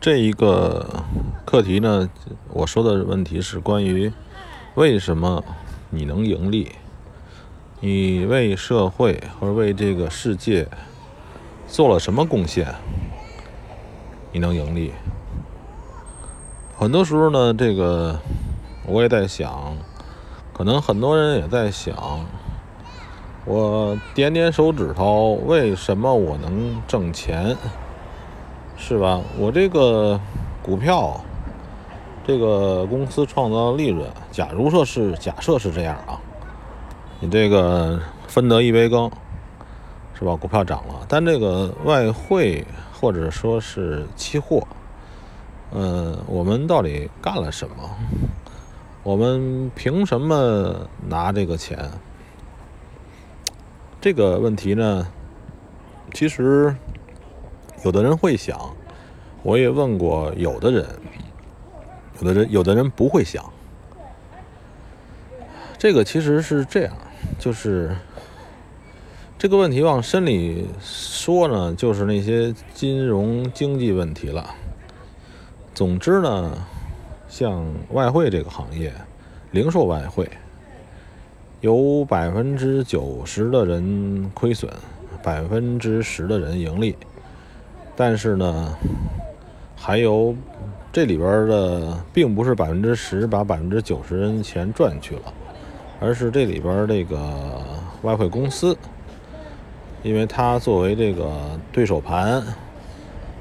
[0.00, 1.02] 这一个
[1.44, 2.08] 课题呢，
[2.52, 4.12] 我说的问题是关于
[4.76, 5.42] 为什么
[5.90, 6.70] 你能盈利？
[7.80, 10.68] 你为社会或者为这个世界
[11.66, 12.76] 做了什么贡献？
[14.30, 14.92] 你能盈利？
[16.76, 18.20] 很多时候呢，这个
[18.86, 19.76] 我也在想，
[20.52, 22.24] 可能很多人也在想，
[23.44, 27.56] 我点点手指头，为什么我能挣钱？
[28.80, 29.20] 是吧？
[29.36, 30.18] 我这个
[30.62, 31.20] 股票，
[32.24, 36.18] 这个公司创造利润，假如说是假设是这样啊，
[37.20, 39.10] 你这个分得一杯羹，
[40.14, 40.34] 是吧？
[40.36, 44.66] 股票涨了，但这个外汇或者说是期货，
[45.72, 47.74] 嗯，我们到底干了什么？
[49.02, 51.90] 我们凭什么拿这个钱？
[54.00, 55.06] 这个问题呢，
[56.14, 56.74] 其实。
[57.84, 58.58] 有的人会想，
[59.42, 60.86] 我也问过有的人，
[62.20, 63.44] 有的人有的人不会想。
[65.78, 66.92] 这个其实是这样，
[67.38, 67.94] 就是
[69.38, 74.54] 这个问题往深里说呢，就是那些金融经济问题了。
[75.72, 76.66] 总之呢，
[77.28, 78.92] 像外汇这个行业，
[79.52, 80.28] 零售外汇，
[81.60, 84.68] 有百分之九十的人亏损，
[85.22, 86.96] 百分之十的人盈利。
[87.94, 88.76] 但是呢，
[89.80, 90.34] 还有
[90.92, 95.32] 这里边的，并不是百分之十把百分之九十人钱赚去了，
[96.00, 97.62] 而是这里边这个
[98.02, 98.76] 外汇公司，
[100.02, 101.30] 因为它作为这个
[101.72, 102.42] 对手盘，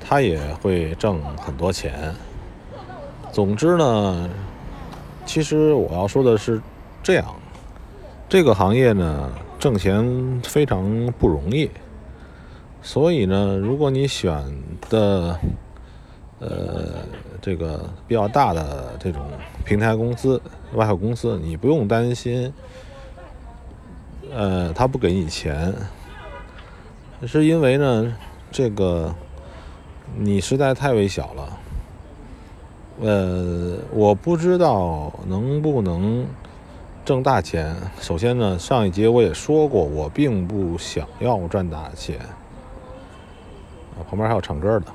[0.00, 2.14] 它也会挣很多钱。
[3.32, 4.28] 总之呢，
[5.24, 6.60] 其实我要说的是
[7.02, 7.24] 这样，
[8.28, 11.70] 这个行业呢，挣钱非常不容易。
[12.80, 14.32] 所以呢，如果你选
[14.88, 15.38] 的，
[16.40, 17.02] 呃，
[17.40, 19.22] 这个比较大的这种
[19.64, 20.40] 平台公司、
[20.74, 22.52] 外汇公司，你不用担心，
[24.32, 25.74] 呃，他不给你钱，
[27.26, 28.16] 是因为呢，
[28.52, 29.14] 这个
[30.16, 31.58] 你实在太微小了，
[33.00, 36.24] 呃，我不知道能不能
[37.04, 37.74] 挣大钱。
[38.00, 42.20] 首先呢，上一节我也说过，我并不想要赚大钱。
[44.08, 44.86] 旁边还有唱歌的，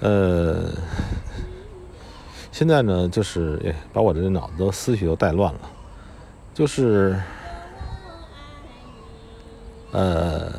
[0.00, 0.70] 呃，
[2.52, 5.60] 现在呢，就是把我的脑子思绪都带乱了，
[6.54, 7.20] 就是，
[9.90, 10.52] 呃，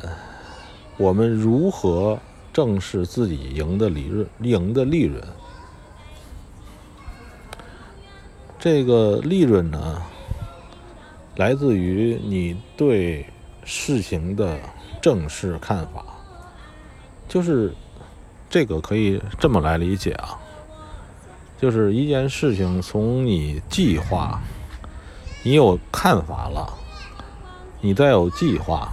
[0.97, 2.19] 我们如何
[2.51, 5.23] 正视自己赢的利润，赢的利润？
[8.57, 10.01] 这个利润呢，
[11.38, 13.25] 来自于你对
[13.63, 14.59] 事情的
[15.01, 16.03] 正式看法。
[17.29, 17.73] 就是
[18.49, 20.35] 这个可以这么来理解啊，
[21.61, 24.41] 就是一件事情从你计划，
[25.43, 26.67] 你有看法了，
[27.79, 28.89] 你再有计划，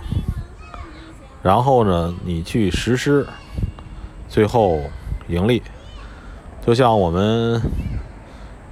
[1.42, 3.26] 然后呢，你去实施，
[4.28, 4.82] 最后
[5.28, 5.62] 盈利。
[6.66, 7.62] 就像我们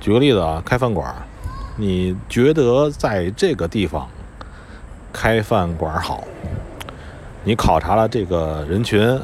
[0.01, 1.15] 举个例子啊，开饭馆，
[1.79, 4.07] 你觉得在这个地方
[5.13, 6.25] 开饭馆好，
[7.43, 9.19] 你考察了这个人群。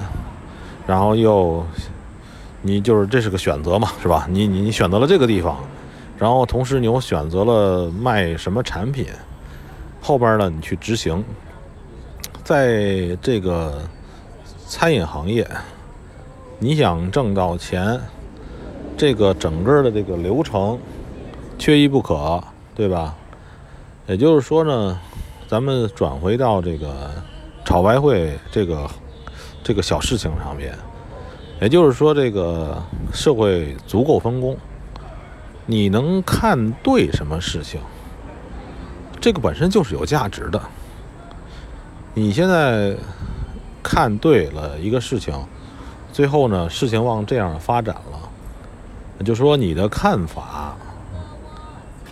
[0.90, 1.64] 然后又，
[2.62, 4.26] 你就是这是个选择嘛，是吧？
[4.28, 5.56] 你你你选择了这个地方，
[6.18, 9.06] 然后同时你又选择了卖什么产品，
[10.00, 11.24] 后边呢你去执行，
[12.42, 13.80] 在这个
[14.66, 15.48] 餐饮行业，
[16.58, 18.00] 你想挣到钱，
[18.96, 20.76] 这个整个的这个流程
[21.56, 22.42] 缺一不可，
[22.74, 23.14] 对吧？
[24.08, 24.98] 也就是说呢，
[25.46, 27.12] 咱们转回到这个
[27.64, 28.90] 炒外汇这个。
[29.62, 30.74] 这个小事情上面，
[31.60, 32.82] 也就是说，这个
[33.12, 34.56] 社会足够分工，
[35.66, 37.80] 你能看对什么事情，
[39.20, 40.60] 这个本身就是有价值的。
[42.14, 42.96] 你现在
[43.82, 45.34] 看对了一个事情，
[46.12, 48.18] 最后呢，事情往这样发展了，
[49.18, 50.74] 也就是说，你的看法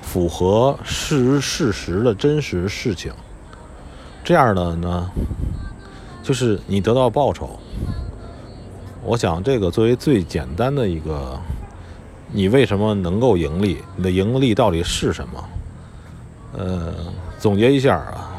[0.02, 3.12] 符合事事实的真实事情，
[4.22, 5.10] 这样的呢？
[6.28, 7.58] 就是你得到报酬，
[9.02, 11.40] 我想这个作为最简单的一个，
[12.30, 13.78] 你为什么能够盈利？
[13.96, 15.48] 你的盈利到底是什么？
[16.52, 16.94] 呃，
[17.38, 18.30] 总结一下啊，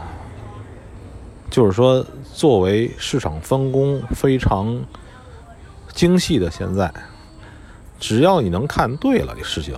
[1.50, 4.80] 就是说，作为市场分工非常
[5.92, 6.94] 精细的现在，
[8.00, 9.74] 只要你能看对了这事情，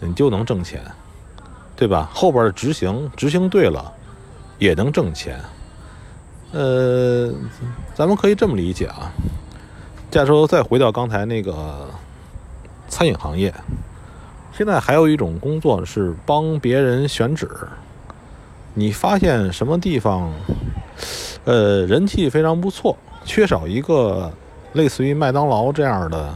[0.00, 0.80] 你就能挣钱，
[1.76, 2.08] 对吧？
[2.14, 3.92] 后边的执行执行对了，
[4.58, 5.38] 也能挣钱。
[6.52, 7.30] 呃，
[7.94, 9.12] 咱们可以这么理解啊，
[10.10, 11.88] 再说，再回到刚才那个
[12.88, 13.52] 餐饮行业，
[14.52, 17.48] 现在还有一种工作是帮别人选址。
[18.74, 20.32] 你发现什么地方，
[21.44, 24.32] 呃，人气非常不错，缺少一个
[24.72, 26.34] 类似于麦当劳这样的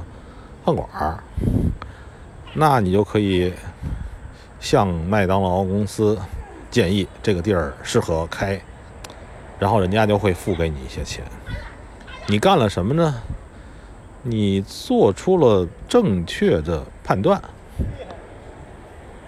[0.64, 1.22] 饭馆儿，
[2.52, 3.52] 那你就可以
[4.60, 6.18] 向麦当劳公司
[6.70, 8.60] 建议这个地儿适合开，
[9.62, 11.24] 然后人家就会付给你一些钱。
[12.26, 13.22] 你干了什么呢？
[14.24, 17.40] 你做出了正确的判断，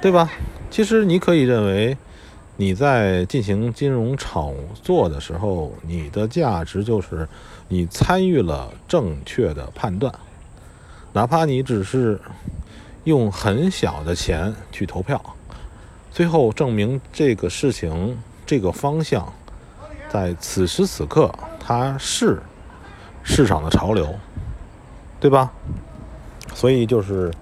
[0.02, 0.28] 对吧？
[0.72, 1.96] 其实你可以认为，
[2.56, 4.52] 你在进行金融炒
[4.82, 7.28] 作的时候，你的价值就是
[7.68, 10.12] 你参与了正确的判断，
[11.12, 12.20] 哪怕你只是
[13.04, 15.22] 用很小的钱去投票，
[16.10, 19.32] 最后证明这个事情、这个方向，
[20.14, 21.28] 在此时此刻
[21.58, 22.40] 它是
[23.24, 24.14] 市场的潮流。
[25.20, 25.50] 对吧？
[26.54, 27.32] 所以就是，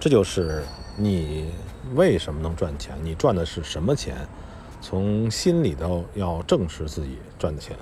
[0.00, 0.64] 这就是
[0.96, 1.52] 你
[1.94, 2.96] 为什么能赚钱？
[3.02, 4.16] 你赚的是什么钱？
[4.80, 7.76] 从心里头要正视自己赚的钱。